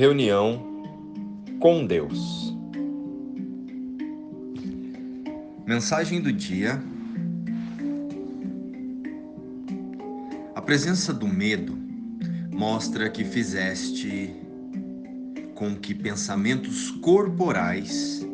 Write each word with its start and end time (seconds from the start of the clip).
Reunião 0.00 0.64
com 1.60 1.86
Deus. 1.86 2.56
Mensagem 5.66 6.22
do 6.22 6.32
dia. 6.32 6.82
A 10.54 10.62
presença 10.62 11.12
do 11.12 11.28
medo 11.28 11.76
mostra 12.50 13.10
que 13.10 13.24
fizeste 13.24 14.34
com 15.54 15.76
que 15.76 15.94
pensamentos 15.94 16.90
corporais 17.02 18.26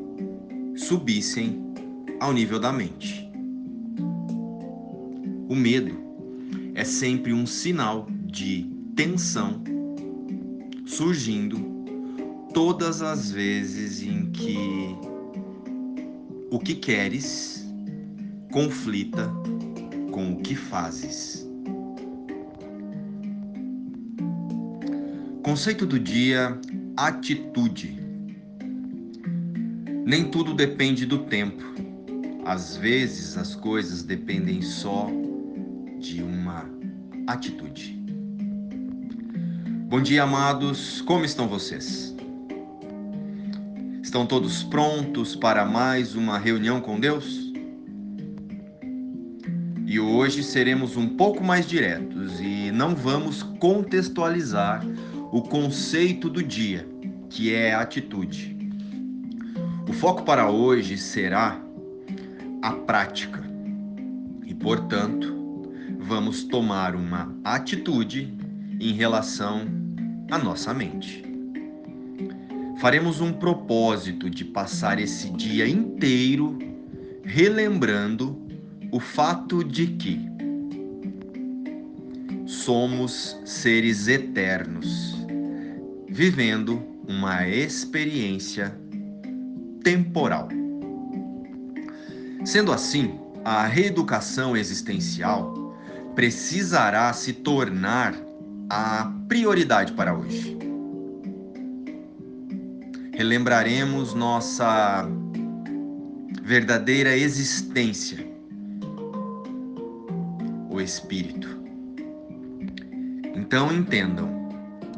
subissem 0.77 1.75
ao 2.21 2.33
nível 2.33 2.61
da 2.61 2.73
mente. 2.73 3.29
O 5.49 5.57
medo 5.57 5.99
é 6.77 6.85
sempre 6.85 7.33
um 7.33 7.45
sinal 7.45 8.07
de 8.25 8.71
tensão 8.95 9.76
surgindo 10.97 11.59
todas 12.55 13.03
as 13.03 13.31
vezes 13.31 14.03
em 14.03 14.31
que 14.31 14.97
o 16.51 16.59
que 16.59 16.75
queres 16.75 17.71
conflita 18.51 19.31
com 20.11 20.33
o 20.33 20.37
que 20.39 20.55
fazes. 20.55 21.47
Conceito 25.43 25.85
do 25.85 26.01
dia: 26.01 26.59
atitude. 26.97 27.95
Nem 30.07 30.31
tudo 30.31 30.55
depende 30.55 31.05
do 31.05 31.25
tempo. 31.25 31.63
Às 32.47 32.79
vezes 32.79 33.37
as 33.37 33.55
coisas 33.55 34.03
dependem 34.03 34.63
só 34.63 35.11
de 35.99 36.23
uma 36.23 36.65
atitude. 37.27 37.96
Bom 39.89 40.03
dia, 40.03 40.25
amados. 40.25 41.01
Como 41.03 41.25
estão 41.25 41.47
vocês? 41.47 42.13
Estão 44.03 44.27
todos 44.27 44.65
prontos 44.65 45.37
para 45.37 45.65
mais 45.65 46.17
uma 46.17 46.39
reunião 46.39 46.81
com 46.81 46.99
Deus? 46.99 47.53
E 49.87 50.01
hoje 50.01 50.43
seremos 50.43 50.97
um 50.97 51.11
pouco 51.11 51.45
mais 51.45 51.69
diretos 51.69 52.41
e 52.41 52.73
não 52.73 52.97
vamos 52.97 53.45
contextualizar 53.61 54.85
o 55.31 55.41
conceito 55.41 56.29
do 56.29 56.43
dia, 56.43 56.85
que 57.31 57.55
é 57.55 57.73
a 57.73 57.81
atitude. 57.81 58.57
O 59.89 59.93
foco 59.93 60.25
para 60.25 60.51
hoje 60.51 60.99
será 60.99 61.61
a 62.61 62.73
prática. 62.73 63.41
E, 64.45 64.53
portanto, 64.53 65.33
vamos 66.01 66.43
tomar 66.43 66.97
uma 66.97 67.33
atitude 67.45 68.36
em 68.81 68.93
relação 68.93 69.67
à 70.31 70.39
nossa 70.39 70.73
mente. 70.75 71.25
Faremos 72.81 73.21
um 73.21 73.33
propósito 73.33 74.29
de 74.29 74.45
passar 74.45 74.99
esse 74.99 75.31
dia 75.31 75.67
inteiro 75.67 76.59
relembrando 77.25 78.41
o 78.93 79.01
fato 79.01 79.65
de 79.65 79.89
que 79.89 80.21
somos 82.47 83.41
seres 83.45 84.09
eternos, 84.09 85.17
vivendo 86.09 86.83
uma 87.09 87.49
experiência 87.49 88.77
temporal. 89.83 90.49
Sendo 92.45 92.73
assim, 92.73 93.19
a 93.45 93.67
reeducação 93.67 94.57
existencial 94.57 95.75
precisará 96.15 97.13
se 97.13 97.33
tornar 97.33 98.15
a 98.69 99.13
prioridade 99.29 99.93
para 99.93 100.17
hoje. 100.17 100.57
Relembraremos 103.13 104.13
nossa 104.15 105.09
verdadeira 106.43 107.17
existência, 107.17 108.27
o 110.71 110.81
Espírito. 110.81 111.49
Então 113.35 113.73
entendam, 113.73 114.29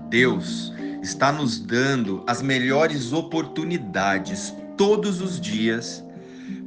Deus 0.09 0.73
está 1.03 1.31
nos 1.31 1.61
dando 1.61 2.25
as 2.27 2.43
melhores 2.43 3.13
oportunidades 3.13 4.53
todos 4.77 5.21
os 5.21 5.41
dias 5.41 6.05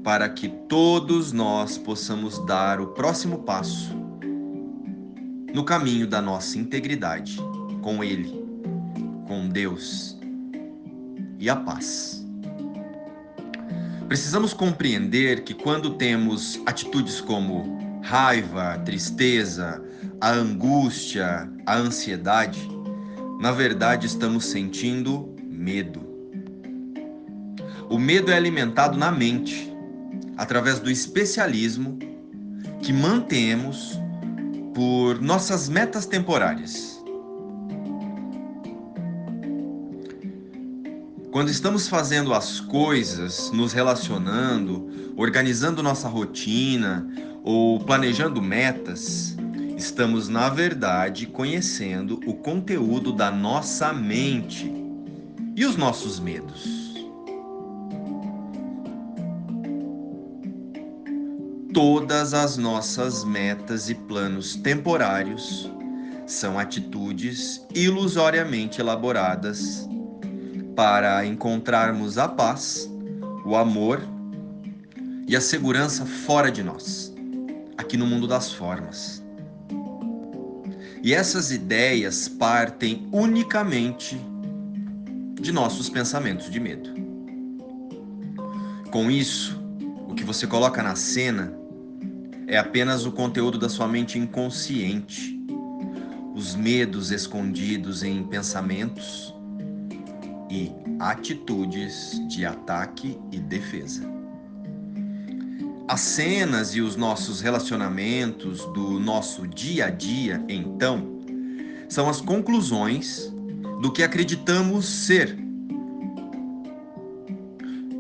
para 0.04 0.30
que 0.30 0.48
todos 0.48 1.32
nós 1.32 1.78
possamos 1.78 2.44
dar 2.46 2.80
o 2.80 2.88
próximo 2.88 3.40
passo 3.40 4.01
no 5.54 5.64
caminho 5.64 6.08
da 6.08 6.22
nossa 6.22 6.58
integridade 6.58 7.38
com 7.82 8.04
Ele, 8.04 8.46
com 9.28 9.50
Deus 9.50 10.18
e 11.40 11.50
a 11.50 11.56
paz. 11.56 12.26
Precisamos 14.08 14.54
compreender 14.54 15.44
que 15.44 15.54
quando 15.54 15.92
temos 15.92 16.62
atitudes 16.66 17.22
como 17.22 17.80
raiva, 18.04 18.78
tristeza, 18.86 19.82
a 20.20 20.32
angústia, 20.32 21.50
a 21.66 21.78
ansiedade, 21.78 22.68
na 23.40 23.52
verdade 23.52 24.08
estamos 24.08 24.46
sentindo 24.46 25.34
medo. 25.44 26.02
O 27.90 27.98
medo 27.98 28.32
é 28.32 28.36
alimentado 28.36 28.98
na 28.98 29.12
mente, 29.12 29.74
através 30.38 30.80
do 30.80 30.90
especialismo 30.90 31.98
que 32.82 32.92
mantemos 32.92 34.01
por 34.74 35.22
nossas 35.22 35.68
metas 35.68 36.06
temporárias. 36.06 37.02
Quando 41.32 41.50
estamos 41.50 41.88
fazendo 41.88 42.34
as 42.34 42.60
coisas, 42.60 43.52
nos 43.52 43.72
relacionando, 43.72 45.14
organizando 45.16 45.82
nossa 45.82 46.10
rotina 46.10 47.08
ou 47.44 47.80
planejando 47.80 48.42
metas, 48.42 49.36
estamos, 49.78 50.28
na 50.28 50.50
verdade, 50.50 51.26
conhecendo 51.26 52.20
o 52.26 52.34
conteúdo 52.34 53.14
da 53.14 53.32
nossa 53.32 53.94
mente 53.94 54.72
e 55.56 55.66
os 55.66 55.78
nossos 55.78 56.20
medos. 56.20 56.81
Todas 61.74 62.34
as 62.34 62.58
nossas 62.58 63.24
metas 63.24 63.90
e 63.90 63.96
planos 63.96 64.56
temporários 64.58 65.72
são 66.28 66.60
atitudes 66.60 67.66
ilusoriamente 67.74 68.82
elaboradas 68.82 69.88
para 70.76 71.26
encontrarmos 71.26 72.18
a 72.18 72.28
paz, 72.28 72.92
o 73.46 73.56
amor 73.56 74.02
e 75.26 75.34
a 75.34 75.40
segurança 75.40 76.06
fora 76.06 76.52
de 76.52 76.62
nós, 76.62 77.14
aqui 77.78 77.96
no 77.96 78.06
mundo 78.06 78.28
das 78.28 78.52
formas. 78.52 79.24
E 81.02 81.14
essas 81.14 81.52
ideias 81.52 82.28
partem 82.28 83.08
unicamente 83.14 84.20
de 85.40 85.54
nossos 85.54 85.90
pensamentos 85.90 86.50
de 86.50 86.60
medo. 86.60 86.90
Com 88.92 89.10
isso, 89.10 89.58
o 90.10 90.14
que 90.14 90.26
você 90.26 90.46
coloca 90.46 90.84
na 90.84 90.98
cena 90.98 91.61
é 92.52 92.58
apenas 92.58 93.06
o 93.06 93.14
conteúdo 93.14 93.58
da 93.58 93.70
sua 93.70 93.88
mente 93.88 94.20
inconsciente, 94.20 95.40
os 96.36 96.54
medos 96.54 97.10
escondidos 97.10 98.04
em 98.04 98.22
pensamentos 98.26 99.34
e 100.50 100.70
atitudes 101.00 102.22
de 102.28 102.46
ataque 102.46 103.18
e 103.32 103.40
defesa. 103.40 104.04
As 105.88 106.02
cenas 106.02 106.76
e 106.76 106.82
os 106.82 106.98
nossos 106.98 107.40
relacionamentos 107.40 108.66
do 108.74 109.00
nosso 109.00 109.48
dia 109.48 109.86
a 109.86 109.90
dia, 109.90 110.44
então, 110.50 111.22
são 111.88 112.10
as 112.10 112.20
conclusões 112.20 113.34
do 113.82 113.90
que 113.94 114.04
acreditamos 114.04 114.86
ser, 114.86 115.38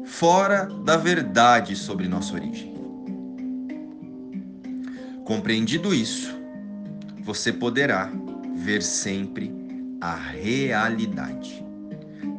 fora 0.03 0.65
da 0.83 0.97
verdade 0.97 1.73
sobre 1.73 2.09
nossa 2.09 2.33
origem. 2.33 2.80
Compreendido 5.31 5.95
isso, 5.95 6.37
você 7.23 7.53
poderá 7.53 8.11
ver 8.53 8.83
sempre 8.83 9.49
a 10.01 10.13
realidade. 10.13 11.65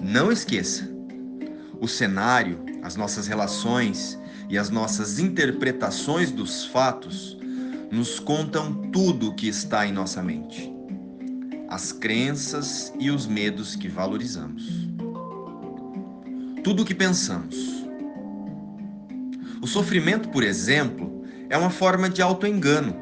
Não 0.03 0.31
esqueça, 0.31 0.87
o 1.81 1.89
cenário, 1.89 2.59
as 2.83 2.95
nossas 2.95 3.27
relações 3.27 4.19
e 4.51 4.59
as 4.59 4.69
nossas 4.69 5.19
interpretações 5.19 6.31
dos 6.31 6.67
fatos 6.67 7.39
nos 7.91 8.21
contam 8.21 8.75
tudo 8.91 9.31
o 9.31 9.35
que 9.35 9.49
está 9.49 9.87
em 9.87 9.93
nossa 9.93 10.23
mente, 10.23 10.71
as 11.71 11.93
crenças 11.93 12.93
e 13.01 13.11
os 13.11 13.27
medos 13.27 13.75
que 13.75 13.89
valorizamos, 13.89 14.69
tudo 16.63 16.83
o 16.83 16.85
que 16.85 16.95
pensamos. 16.95 17.57
O 19.63 19.67
sofrimento, 19.67 20.29
por 20.29 20.43
exemplo, 20.43 21.12
é 21.53 21.57
uma 21.59 21.69
forma 21.69 22.09
de 22.09 22.23
autoengano 22.23 22.97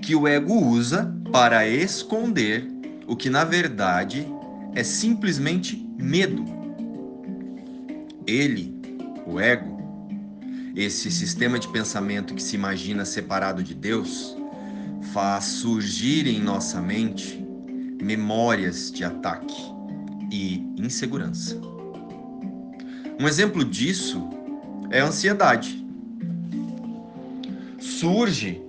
que 0.00 0.16
o 0.16 0.26
ego 0.26 0.54
usa 0.54 1.14
para 1.30 1.68
esconder 1.68 2.66
o 3.06 3.14
que 3.14 3.28
na 3.28 3.44
verdade 3.44 4.26
é 4.74 4.82
simplesmente 4.82 5.76
medo. 5.98 6.46
Ele, 8.26 8.74
o 9.26 9.38
ego, 9.38 9.76
esse 10.74 11.10
sistema 11.10 11.58
de 11.58 11.68
pensamento 11.68 12.34
que 12.34 12.42
se 12.42 12.56
imagina 12.56 13.04
separado 13.04 13.62
de 13.62 13.74
Deus, 13.74 14.34
faz 15.12 15.44
surgir 15.44 16.26
em 16.26 16.40
nossa 16.40 16.80
mente 16.80 17.46
memórias 18.02 18.90
de 18.90 19.04
ataque 19.04 19.62
e 20.32 20.66
insegurança. 20.78 21.60
Um 23.20 23.28
exemplo 23.28 23.62
disso 23.62 24.26
é 24.90 25.00
a 25.00 25.06
ansiedade. 25.06 25.77
Surge 27.98 28.62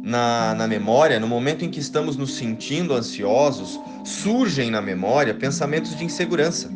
na, 0.00 0.54
na 0.54 0.68
memória, 0.68 1.18
no 1.18 1.26
momento 1.26 1.64
em 1.64 1.68
que 1.68 1.80
estamos 1.80 2.16
nos 2.16 2.36
sentindo 2.36 2.94
ansiosos, 2.94 3.80
surgem 4.04 4.70
na 4.70 4.80
memória 4.80 5.34
pensamentos 5.34 5.96
de 5.96 6.04
insegurança. 6.04 6.70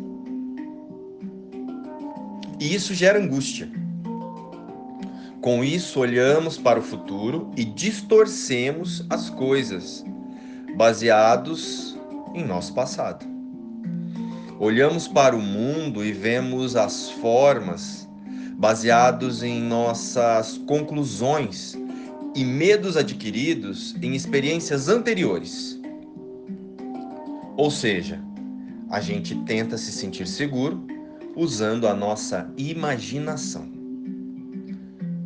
E 2.59 2.75
isso 2.75 2.93
gera 2.93 3.17
angústia. 3.17 3.71
Com 5.39 5.63
isso, 5.63 6.01
olhamos 6.01 6.57
para 6.57 6.79
o 6.79 6.83
futuro 6.83 7.49
e 7.55 7.63
distorcemos 7.63 9.05
as 9.09 9.29
coisas, 9.29 10.03
baseados 10.75 11.97
em 12.33 12.43
nosso 12.43 12.73
passado. 12.73 13.25
Olhamos 14.59 15.07
para 15.07 15.33
o 15.33 15.41
mundo 15.41 16.03
e 16.03 16.11
vemos 16.11 16.75
as 16.75 17.09
formas 17.09 18.04
baseados 18.57 19.43
em 19.43 19.61
nossas 19.61 20.57
conclusões 20.59 21.77
e 22.35 22.43
medos 22.43 22.97
adquiridos 22.97 23.95
em 24.01 24.15
experiências 24.15 24.87
anteriores. 24.87 25.79
Ou 27.57 27.69
seja, 27.69 28.21
a 28.89 28.99
gente 28.99 29.35
tenta 29.43 29.77
se 29.77 29.91
sentir 29.91 30.27
seguro 30.27 30.85
usando 31.35 31.87
a 31.87 31.93
nossa 31.93 32.49
imaginação. 32.57 33.65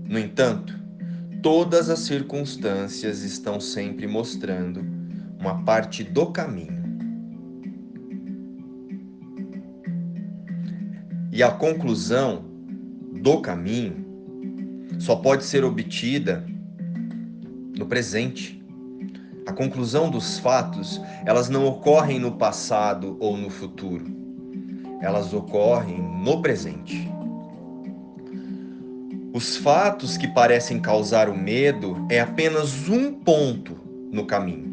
No 0.08 0.18
entanto, 0.18 0.74
todas 1.44 1.90
as 1.90 2.00
circunstâncias 2.00 3.22
estão 3.22 3.60
sempre 3.60 4.08
mostrando 4.08 4.84
uma 5.40 5.64
parte 5.64 6.04
do 6.04 6.28
caminho. 6.28 6.80
E 11.32 11.44
a 11.44 11.52
conclusão 11.52 12.49
do 13.22 13.42
caminho 13.42 14.06
só 15.00 15.16
pode 15.16 15.44
ser 15.44 15.64
obtida 15.64 16.46
no 17.78 17.86
presente. 17.86 18.60
A 19.46 19.54
conclusão 19.54 20.10
dos 20.10 20.40
fatos, 20.40 21.02
elas 21.26 21.50
não 21.50 21.66
ocorrem 21.66 22.20
no 22.20 22.34
passado 22.34 23.18
ou 23.20 23.38
no 23.38 23.50
futuro. 23.50 24.06
Elas 25.02 25.34
ocorrem 25.34 26.02
no 26.02 26.42
presente. 26.42 27.10
Os 29.34 29.56
fatos 29.58 30.18
que 30.18 30.28
parecem 30.28 30.80
causar 30.80 31.30
o 31.30 31.38
medo 31.38 32.06
é 32.10 32.20
apenas 32.20 32.90
um 32.90 33.14
ponto 33.14 33.78
no 34.12 34.26
caminho 34.26 34.70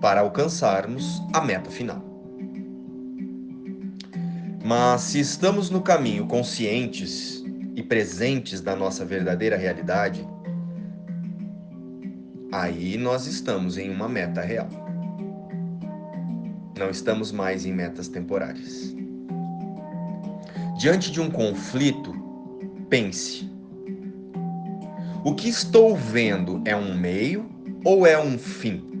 para 0.00 0.20
alcançarmos 0.20 1.22
a 1.32 1.40
meta 1.40 1.70
final. 1.70 2.05
Mas 4.66 5.02
se 5.02 5.20
estamos 5.20 5.70
no 5.70 5.80
caminho 5.80 6.26
conscientes 6.26 7.40
e 7.76 7.84
presentes 7.84 8.60
da 8.60 8.74
nossa 8.74 9.04
verdadeira 9.04 9.56
realidade, 9.56 10.26
aí 12.50 12.96
nós 12.96 13.28
estamos 13.28 13.78
em 13.78 13.88
uma 13.88 14.08
meta 14.08 14.40
real. 14.40 14.68
Não 16.76 16.90
estamos 16.90 17.30
mais 17.30 17.64
em 17.64 17.72
metas 17.72 18.08
temporárias. 18.08 18.92
Diante 20.76 21.12
de 21.12 21.20
um 21.20 21.30
conflito, 21.30 22.12
pense: 22.90 23.48
o 25.24 25.32
que 25.32 25.48
estou 25.48 25.94
vendo 25.94 26.60
é 26.64 26.74
um 26.74 26.92
meio 26.92 27.48
ou 27.84 28.04
é 28.04 28.20
um 28.20 28.36
fim? 28.36 28.95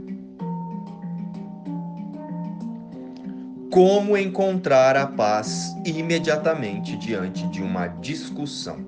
Como 3.76 4.16
encontrar 4.16 4.96
a 4.96 5.06
paz 5.06 5.76
imediatamente 5.84 6.96
diante 6.96 7.46
de 7.48 7.62
uma 7.62 7.88
discussão? 7.88 8.78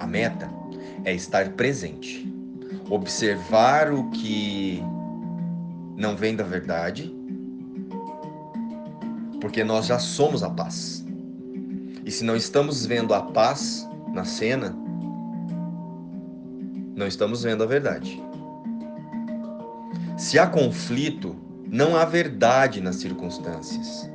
A 0.00 0.04
meta 0.04 0.50
é 1.04 1.14
estar 1.14 1.50
presente, 1.50 2.28
observar 2.90 3.92
o 3.92 4.10
que 4.10 4.82
não 5.96 6.16
vem 6.16 6.34
da 6.34 6.42
verdade, 6.42 7.14
porque 9.40 9.62
nós 9.62 9.86
já 9.86 10.00
somos 10.00 10.42
a 10.42 10.50
paz. 10.50 11.06
E 12.04 12.10
se 12.10 12.24
não 12.24 12.34
estamos 12.34 12.84
vendo 12.84 13.14
a 13.14 13.22
paz 13.22 13.88
na 14.12 14.24
cena, 14.24 14.76
não 16.96 17.06
estamos 17.06 17.44
vendo 17.44 17.62
a 17.62 17.66
verdade. 17.66 18.27
Se 20.18 20.38
há 20.38 20.46
conflito, 20.46 21.34
não 21.66 21.96
há 21.96 22.04
verdade 22.04 22.80
nas 22.80 22.96
circunstâncias. 22.96 24.10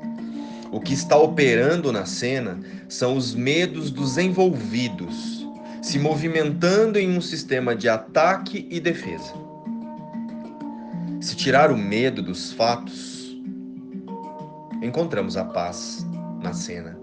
O 0.71 0.79
que 0.79 0.93
está 0.93 1.17
operando 1.17 1.91
na 1.91 2.05
cena 2.05 2.59
são 2.87 3.15
os 3.15 3.33
medos 3.33 3.89
dos 3.89 4.17
envolvidos, 4.17 5.47
se 5.81 5.97
movimentando 5.97 6.99
em 6.99 7.17
um 7.17 7.21
sistema 7.21 7.75
de 7.75 7.89
ataque 7.89 8.67
e 8.69 8.79
defesa. 8.79 9.33
Se 11.21 11.35
tirar 11.35 11.71
o 11.71 11.77
medo 11.77 12.21
dos 12.21 12.51
fatos, 12.53 13.35
encontramos 14.81 15.37
a 15.37 15.45
paz 15.45 16.05
na 16.41 16.53
cena 16.53 17.01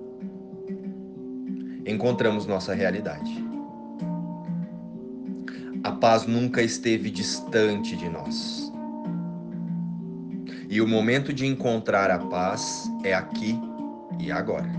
encontramos 1.91 2.47
nossa 2.47 2.75
realidade. 2.75 3.45
A 5.83 5.93
paz 5.93 6.27
nunca 6.27 6.63
esteve 6.63 7.11
distante 7.11 7.97
de 7.97 8.09
nós. 8.09 8.70
E 10.71 10.81
o 10.81 10.89
momento 10.89 11.33
de 11.33 11.45
encontrar 11.45 12.11
a 12.11 12.19
paz 12.19 12.91
é 13.05 13.13
aqui 13.13 13.59
e 14.19 14.33
agora. 14.33 14.71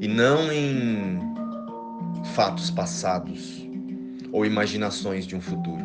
E 0.00 0.06
não 0.08 0.52
em 0.52 1.20
fatos 2.34 2.70
passados 2.70 3.66
ou 4.30 4.44
imaginações 4.44 5.26
de 5.26 5.34
um 5.34 5.40
futuro. 5.40 5.84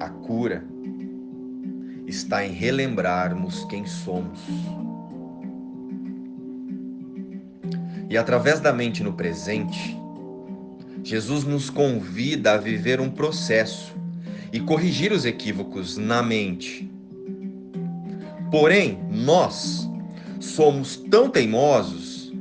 A 0.00 0.08
cura 0.08 0.64
está 2.06 2.44
em 2.44 2.52
relembrarmos 2.52 3.64
quem 3.66 3.86
somos 3.86 4.40
E 8.10 8.18
através 8.18 8.58
da 8.58 8.72
mente 8.72 9.04
no 9.04 9.12
presente, 9.12 9.96
Jesus 11.04 11.44
nos 11.44 11.70
convida 11.70 12.54
a 12.54 12.56
viver 12.56 13.00
um 13.00 13.08
processo 13.08 13.94
e 14.52 14.60
corrigir 14.60 15.12
os 15.12 15.24
equívocos 15.24 15.96
na 15.96 16.22
mente. 16.22 16.90
Porém, 18.50 18.98
nós 19.10 19.88
somos 20.40 20.96
tão 20.96 21.28
teimosos 21.28 22.32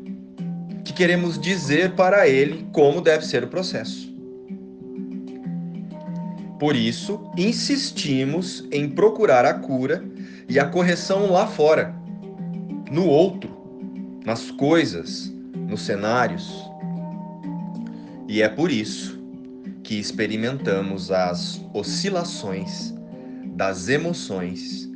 que 0.83 0.93
queremos 0.93 1.39
dizer 1.39 1.91
para 1.91 2.27
ele 2.27 2.67
como 2.71 3.01
deve 3.01 3.25
ser 3.25 3.43
o 3.43 3.47
processo. 3.47 4.09
Por 6.59 6.75
isso, 6.75 7.21
insistimos 7.37 8.67
em 8.71 8.89
procurar 8.89 9.45
a 9.45 9.53
cura 9.53 10.03
e 10.47 10.59
a 10.59 10.65
correção 10.65 11.31
lá 11.31 11.47
fora, 11.47 11.95
no 12.91 13.05
outro, 13.05 13.49
nas 14.25 14.51
coisas, 14.51 15.33
nos 15.67 15.81
cenários. 15.81 16.51
E 18.27 18.41
é 18.41 18.49
por 18.49 18.71
isso 18.71 19.18
que 19.83 19.99
experimentamos 19.99 21.11
as 21.11 21.63
oscilações 21.73 22.93
das 23.55 23.89
emoções 23.89 24.89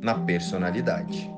na 0.00 0.14
personalidade. 0.14 1.30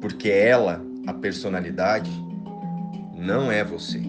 Porque 0.00 0.30
ela, 0.30 0.84
a 1.06 1.12
personalidade, 1.12 2.10
não 3.14 3.50
é 3.50 3.64
você. 3.64 4.00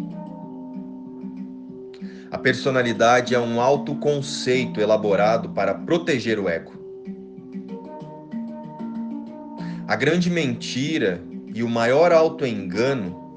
A 2.32 2.38
personalidade 2.38 3.34
é 3.34 3.40
um 3.40 3.60
autoconceito 3.60 4.80
elaborado 4.80 5.50
para 5.50 5.74
proteger 5.74 6.40
o 6.40 6.48
ego. 6.48 6.74
A 9.88 9.96
grande 9.96 10.30
mentira 10.30 11.24
e 11.56 11.64
o 11.64 11.68
maior 11.68 12.12
autoengano 12.12 13.29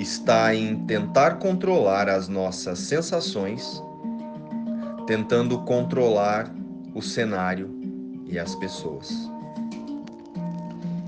está 0.00 0.54
em 0.54 0.84
tentar 0.86 1.36
controlar 1.36 2.08
as 2.08 2.26
nossas 2.28 2.78
sensações, 2.78 3.82
tentando 5.06 5.58
controlar 5.60 6.50
o 6.94 7.02
cenário 7.02 7.70
e 8.26 8.38
as 8.38 8.54
pessoas. 8.54 9.10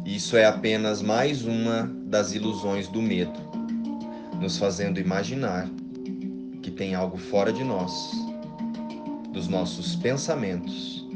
Isso 0.04 0.36
é 0.36 0.44
apenas 0.44 1.00
mais 1.00 1.44
uma 1.44 1.90
das 2.04 2.34
ilusões 2.34 2.86
do 2.88 3.00
medo, 3.00 3.40
nos 4.38 4.58
fazendo 4.58 5.00
imaginar 5.00 5.68
que 6.60 6.70
tem 6.70 6.94
algo 6.94 7.16
fora 7.16 7.52
de 7.52 7.64
nós, 7.64 8.10
dos 9.32 9.48
nossos 9.48 9.96
pensamentos, 9.96 11.08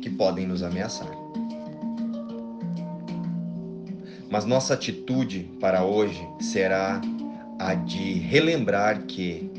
que 0.00 0.10
podem 0.10 0.46
nos 0.46 0.62
ameaçar. 0.62 1.19
Mas 4.30 4.44
nossa 4.44 4.74
atitude 4.74 5.50
para 5.58 5.84
hoje 5.84 6.24
será 6.40 7.00
a 7.58 7.74
de 7.74 8.12
relembrar 8.14 9.02
que 9.02 9.50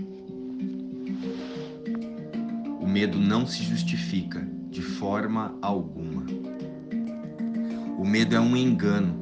o 2.79 2.87
medo 2.87 3.19
não 3.19 3.45
se 3.45 3.63
justifica 3.63 4.47
de 4.69 4.81
forma 4.81 5.53
alguma. 5.61 6.25
O 7.99 8.05
medo 8.05 8.33
é 8.33 8.39
um 8.39 8.55
engano. 8.55 9.19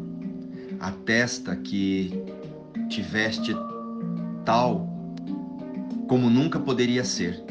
Atesta 0.79 1.55
que 1.55 2.13
tiveste 2.87 3.55
tal 4.45 4.87
como 6.07 6.29
nunca 6.29 6.59
poderia 6.59 7.03
ser. 7.03 7.43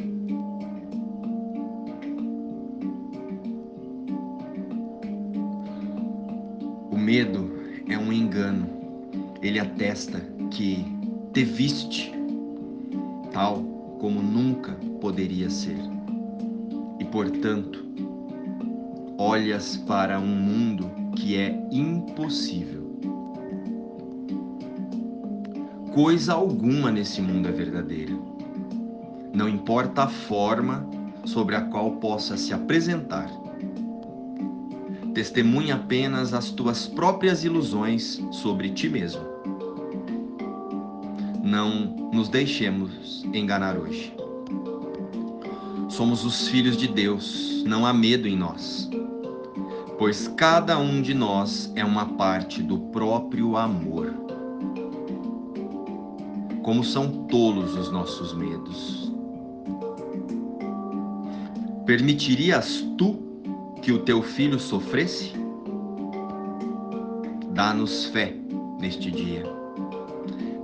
O 6.91 6.97
medo 6.97 7.48
engano. 8.39 8.69
Ele 9.43 9.59
atesta 9.59 10.21
que 10.51 10.85
te 11.33 11.45
viste 11.45 12.13
tal 13.33 13.63
como 13.99 14.23
nunca 14.23 14.73
poderia 15.01 15.51
ser. 15.51 15.79
E 17.01 17.05
portanto, 17.05 17.85
olhas 19.19 19.77
para 19.77 20.21
um 20.21 20.27
mundo 20.27 20.91
que 21.17 21.37
é 21.37 21.61
impossível. 21.73 22.87
Coisa 25.93 26.35
alguma 26.35 26.93
nesse 26.93 27.21
mundo 27.21 27.49
é 27.49 27.53
verdadeira. 27.53 28.17
Não 29.35 29.49
importa 29.49 30.05
a 30.05 30.09
forma 30.09 30.89
sobre 31.25 31.57
a 31.57 31.63
qual 31.63 31.93
possa 31.93 32.37
se 32.37 32.55
apresentar. 32.55 33.29
Testemunha 35.19 35.75
apenas 35.75 36.33
as 36.33 36.53
tuas 36.53 36.87
próprias 36.87 37.43
ilusões 37.43 38.23
sobre 38.31 38.71
ti 38.71 38.89
mesmo. 38.89 39.21
Não 41.43 42.11
nos 42.13 42.29
deixemos 42.29 43.25
enganar 43.35 43.77
hoje. 43.77 44.15
Somos 45.89 46.25
os 46.25 46.47
filhos 46.47 46.77
de 46.77 46.87
Deus, 46.87 47.65
não 47.67 47.85
há 47.85 47.93
medo 47.93 48.29
em 48.29 48.37
nós 48.37 48.89
pois 49.99 50.29
cada 50.29 50.79
um 50.79 51.03
de 51.03 51.13
nós 51.13 51.73
é 51.75 51.85
uma 51.85 52.07
parte 52.07 52.63
do 52.63 52.79
próprio 52.79 53.57
amor. 53.57 54.15
Como 56.63 56.85
são 56.85 57.27
tolos 57.27 57.77
os 57.77 57.91
nossos 57.91 58.33
medos. 58.33 59.13
Permitirias 61.85 62.87
tu 62.97 63.28
que 63.89 63.93
o 63.93 64.01
teu 64.01 64.23
filho 64.23 64.61
sofresse? 64.61 65.33
Dá-nos 67.55 68.05
fé 68.05 68.37
neste 68.79 69.11
dia, 69.11 69.43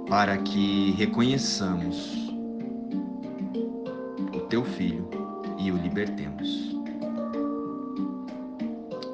para 0.07 0.37
que 0.37 0.91
reconheçamos 0.91 2.31
o 4.31 4.41
teu 4.41 4.63
filho 4.63 5.09
e 5.57 5.73
o 5.73 5.77
libertemos 5.79 6.77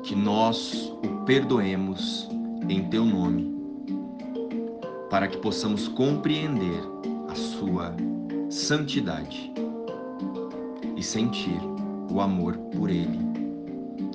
que 0.03 0.17
nós 0.17 0.93
o 1.05 1.25
perdoemos 1.25 2.29
em 2.69 2.83
teu 2.89 3.05
nome, 3.05 3.55
para 5.09 5.29
que 5.29 5.39
possamos 5.39 5.87
compreender 5.87 6.83
a 7.29 7.37
sua 7.37 7.95
santidade 8.51 9.53
e 10.97 11.01
sentir 11.01 11.61
o 12.11 12.21
amor 12.21 12.57
por 12.73 12.91
ele, 12.91 13.30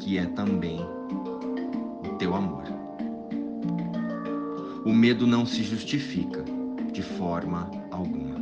que 0.05 0.19
é 0.19 0.25
também 0.27 0.79
o 2.03 2.15
teu 2.19 2.35
amor. 2.35 2.63
O 4.85 4.93
medo 4.93 5.25
não 5.25 5.47
se 5.47 5.63
justifica 5.63 6.45
de 6.93 7.01
forma 7.01 7.71
alguma. 7.89 8.35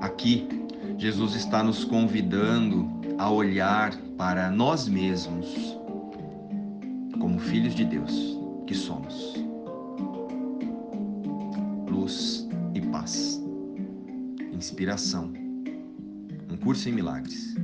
Aqui, 0.00 0.48
Jesus 0.96 1.34
está 1.34 1.62
nos 1.62 1.84
convidando 1.84 2.88
a 3.18 3.30
olhar 3.30 3.94
para 4.16 4.50
nós 4.50 4.88
mesmos 4.88 5.78
como 7.20 7.38
filhos 7.38 7.74
de 7.74 7.84
Deus 7.84 8.38
que 8.66 8.74
somos. 8.74 9.34
Luz 11.90 12.48
e 12.74 12.80
paz. 12.80 13.38
Inspiração. 14.50 15.30
Um 16.50 16.56
curso 16.56 16.88
em 16.88 16.92
milagres. 16.92 17.54